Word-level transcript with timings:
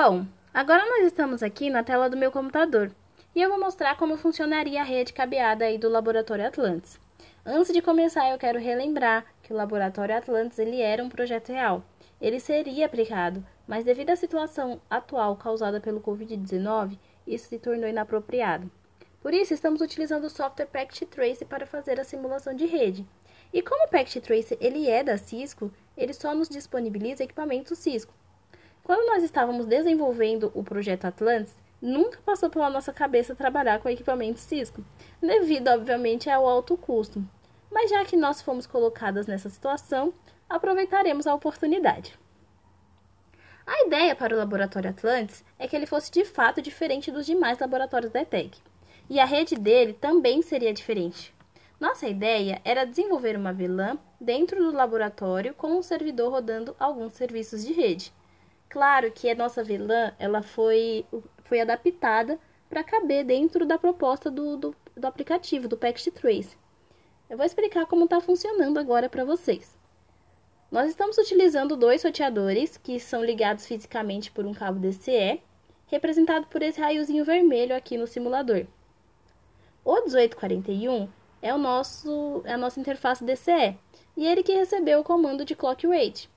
Bom, 0.00 0.24
agora 0.54 0.86
nós 0.86 1.06
estamos 1.06 1.42
aqui 1.42 1.68
na 1.68 1.82
tela 1.82 2.08
do 2.08 2.16
meu 2.16 2.30
computador 2.30 2.92
e 3.34 3.42
eu 3.42 3.50
vou 3.50 3.58
mostrar 3.58 3.96
como 3.96 4.16
funcionaria 4.16 4.80
a 4.80 4.84
rede 4.84 5.12
cabeada 5.12 5.64
aí 5.64 5.76
do 5.76 5.88
Laboratório 5.88 6.46
Atlantis. 6.46 7.00
Antes 7.44 7.72
de 7.72 7.82
começar, 7.82 8.30
eu 8.30 8.38
quero 8.38 8.60
relembrar 8.60 9.26
que 9.42 9.52
o 9.52 9.56
Laboratório 9.56 10.16
Atlantis 10.16 10.56
ele 10.60 10.80
era 10.80 11.02
um 11.02 11.08
projeto 11.08 11.48
real. 11.48 11.82
Ele 12.20 12.38
seria 12.38 12.86
aplicado, 12.86 13.44
mas 13.66 13.84
devido 13.84 14.10
à 14.10 14.14
situação 14.14 14.80
atual 14.88 15.34
causada 15.34 15.80
pelo 15.80 16.00
Covid-19, 16.00 16.96
isso 17.26 17.48
se 17.48 17.58
tornou 17.58 17.90
inapropriado. 17.90 18.70
Por 19.20 19.34
isso, 19.34 19.52
estamos 19.52 19.80
utilizando 19.80 20.26
o 20.26 20.30
software 20.30 20.66
Packet 20.66 21.08
Trace 21.08 21.44
para 21.44 21.66
fazer 21.66 21.98
a 21.98 22.04
simulação 22.04 22.54
de 22.54 22.66
rede. 22.66 23.04
E 23.52 23.60
como 23.60 23.86
o 23.86 23.90
Packet 23.90 24.22
Trace 24.22 24.56
ele 24.60 24.88
é 24.88 25.02
da 25.02 25.18
Cisco, 25.18 25.72
ele 25.96 26.12
só 26.12 26.36
nos 26.36 26.48
disponibiliza 26.48 27.24
equipamentos 27.24 27.76
Cisco. 27.78 28.14
Quando 28.88 29.06
nós 29.06 29.22
estávamos 29.22 29.66
desenvolvendo 29.66 30.50
o 30.54 30.64
projeto 30.64 31.04
Atlantis, 31.04 31.54
nunca 31.78 32.18
passou 32.24 32.48
pela 32.48 32.70
nossa 32.70 32.90
cabeça 32.90 33.34
trabalhar 33.34 33.80
com 33.80 33.90
equipamentos 33.90 34.40
Cisco, 34.40 34.82
devido, 35.20 35.68
obviamente, 35.68 36.30
ao 36.30 36.48
alto 36.48 36.74
custo. 36.74 37.22
Mas 37.70 37.90
já 37.90 38.02
que 38.06 38.16
nós 38.16 38.40
fomos 38.40 38.66
colocadas 38.66 39.26
nessa 39.26 39.50
situação, 39.50 40.14
aproveitaremos 40.48 41.26
a 41.26 41.34
oportunidade. 41.34 42.18
A 43.66 43.86
ideia 43.86 44.16
para 44.16 44.34
o 44.34 44.38
laboratório 44.38 44.88
Atlantis 44.88 45.44
é 45.58 45.68
que 45.68 45.76
ele 45.76 45.84
fosse 45.84 46.10
de 46.10 46.24
fato 46.24 46.62
diferente 46.62 47.12
dos 47.12 47.26
demais 47.26 47.58
laboratórios 47.58 48.10
da 48.10 48.22
ETEC, 48.22 48.58
e 49.10 49.20
a 49.20 49.26
rede 49.26 49.54
dele 49.54 49.92
também 49.92 50.40
seria 50.40 50.72
diferente. 50.72 51.34
Nossa 51.78 52.08
ideia 52.08 52.58
era 52.64 52.86
desenvolver 52.86 53.36
uma 53.36 53.52
VLAN 53.52 53.98
dentro 54.18 54.64
do 54.64 54.72
laboratório 54.72 55.52
com 55.52 55.76
um 55.76 55.82
servidor 55.82 56.32
rodando 56.32 56.74
alguns 56.80 57.12
serviços 57.12 57.62
de 57.62 57.74
rede. 57.74 58.16
Claro 58.68 59.10
que 59.10 59.30
a 59.30 59.34
nossa 59.34 59.64
VLAN 59.64 60.12
ela 60.18 60.42
foi, 60.42 61.06
foi 61.44 61.60
adaptada 61.60 62.38
para 62.68 62.84
caber 62.84 63.24
dentro 63.24 63.64
da 63.64 63.78
proposta 63.78 64.30
do, 64.30 64.56
do, 64.56 64.76
do 64.94 65.06
aplicativo, 65.06 65.66
do 65.66 65.76
Packet 65.76 66.12
Trace. 66.12 66.56
Eu 67.30 67.36
vou 67.36 67.46
explicar 67.46 67.86
como 67.86 68.04
está 68.04 68.20
funcionando 68.20 68.78
agora 68.78 69.08
para 69.08 69.24
vocês. 69.24 69.76
Nós 70.70 70.90
estamos 70.90 71.16
utilizando 71.16 71.76
dois 71.76 72.04
roteadores 72.04 72.76
que 72.76 73.00
são 73.00 73.24
ligados 73.24 73.66
fisicamente 73.66 74.30
por 74.30 74.44
um 74.44 74.52
cabo 74.52 74.78
DCE, 74.78 75.42
representado 75.86 76.46
por 76.48 76.62
esse 76.62 76.78
raiozinho 76.78 77.24
vermelho 77.24 77.74
aqui 77.74 77.96
no 77.96 78.06
simulador. 78.06 78.66
O 79.82 79.94
1841 79.94 81.08
é, 81.40 81.54
o 81.54 81.58
nosso, 81.58 82.42
é 82.44 82.52
a 82.52 82.58
nossa 82.58 82.78
interface 82.80 83.24
DCE, 83.24 83.78
e 84.16 84.26
ele 84.26 84.42
que 84.42 84.52
recebeu 84.52 85.00
o 85.00 85.04
comando 85.04 85.44
de 85.44 85.54
clock 85.54 85.86
rate, 85.86 86.28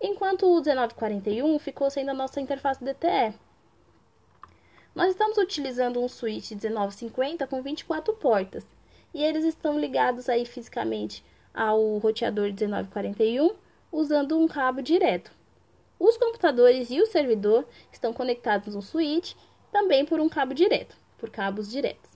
enquanto 0.00 0.46
o 0.46 0.60
1941 0.60 1.58
ficou 1.58 1.90
sendo 1.90 2.10
a 2.10 2.14
nossa 2.14 2.40
interface 2.40 2.82
DTE. 2.84 3.34
Nós 4.94 5.10
estamos 5.10 5.36
utilizando 5.38 6.00
um 6.00 6.08
switch 6.08 6.52
1950 6.52 7.46
com 7.46 7.62
24 7.62 8.14
portas, 8.14 8.66
e 9.12 9.22
eles 9.22 9.44
estão 9.44 9.78
ligados 9.78 10.28
aí 10.28 10.44
fisicamente 10.44 11.24
ao 11.52 11.98
roteador 11.98 12.46
1941 12.46 13.54
usando 13.90 14.38
um 14.38 14.46
cabo 14.46 14.82
direto. 14.82 15.32
Os 15.98 16.16
computadores 16.16 16.90
e 16.90 17.00
o 17.00 17.06
servidor 17.06 17.66
estão 17.90 18.12
conectados 18.12 18.74
no 18.74 18.82
switch 18.82 19.34
também 19.72 20.04
por 20.04 20.20
um 20.20 20.28
cabo 20.28 20.54
direto, 20.54 20.96
por 21.16 21.30
cabos 21.30 21.70
diretos. 21.70 22.10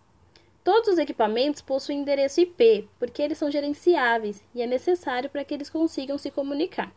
Todos 0.62 0.91
os 0.91 0.98
equipamentos 0.98 1.61
possuem 1.61 2.00
endereço 2.00 2.41
IP, 2.41 2.89
porque 2.98 3.20
eles 3.20 3.39
são 3.39 3.50
gerenciáveis 3.50 4.44
e 4.55 4.62
é 4.62 4.67
necessário 4.67 5.28
para 5.28 5.44
que 5.44 5.52
eles 5.52 5.69
consigam 5.69 6.17
se 6.17 6.30
comunicar. 6.30 6.94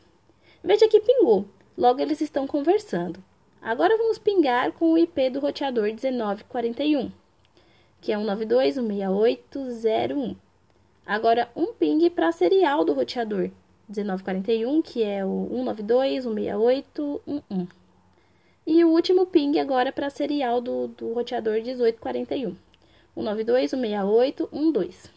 Veja 0.64 0.88
que 0.88 1.02
pingou, 1.02 1.46
logo 1.78 2.00
eles 2.00 2.22
estão 2.22 2.48
conversando. 2.48 3.22
Agora 3.62 3.98
vamos 3.98 4.18
pingar 4.18 4.72
com 4.72 4.94
o 4.94 4.98
IP 4.98 5.30
do 5.30 5.42
roteador 5.42 5.84
1941, 5.86 7.12
que 8.00 8.14
é 8.14 8.18
192.168.01. 8.18 10.38
Agora, 11.06 11.50
um 11.56 11.74
ping 11.74 12.10
para 12.10 12.32
serial 12.32 12.86
do 12.86 12.94
roteador 12.94 13.52
1941, 13.90 14.82
que 14.82 15.04
é 15.04 15.26
o 15.26 15.50
192.168.11. 15.52 17.68
E 18.66 18.84
o 18.84 18.90
último 18.90 19.26
ping 19.26 19.60
agora 19.60 19.92
para 19.92 20.10
serial 20.10 20.60
do, 20.60 20.88
do 20.88 21.14
roteador 21.14 21.54
1841, 21.56 22.56
192.168.12. 23.18 25.10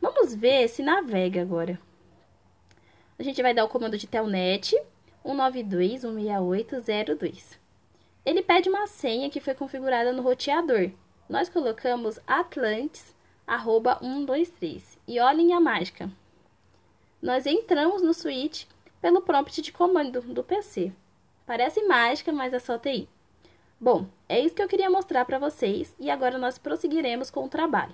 Vamos 0.00 0.34
ver 0.34 0.66
se 0.68 0.82
navega 0.82 1.42
agora. 1.42 1.78
A 3.18 3.22
gente 3.22 3.42
vai 3.42 3.52
dar 3.52 3.64
o 3.64 3.68
comando 3.68 3.98
de 3.98 4.06
telnet 4.06 4.74
192.168.02. 5.24 7.58
Ele 8.24 8.40
pede 8.42 8.68
uma 8.68 8.86
senha 8.86 9.28
que 9.30 9.40
foi 9.40 9.54
configurada 9.54 10.12
no 10.12 10.22
roteador. 10.22 10.92
Nós 11.28 11.48
colocamos 11.48 12.20
Atlantis 12.26 13.14
arroba 13.46 13.98
123. 14.00 14.98
E 15.06 15.20
olhem 15.20 15.52
a 15.52 15.60
mágica. 15.60 16.10
Nós 17.20 17.46
entramos 17.46 18.02
no 18.02 18.14
switch 18.14 18.64
pelo 19.00 19.22
prompt 19.22 19.60
de 19.60 19.70
comando 19.70 20.20
do 20.20 20.42
PC. 20.42 20.92
Parece 21.44 21.86
mágica, 21.86 22.32
mas 22.32 22.54
é 22.54 22.58
só 22.58 22.78
TI. 22.78 23.08
Bom, 23.82 24.06
é 24.28 24.38
isso 24.38 24.54
que 24.54 24.62
eu 24.62 24.68
queria 24.68 24.88
mostrar 24.88 25.24
para 25.24 25.40
vocês 25.40 25.92
e 25.98 26.08
agora 26.08 26.38
nós 26.38 26.56
prosseguiremos 26.56 27.32
com 27.32 27.46
o 27.46 27.48
trabalho. 27.48 27.92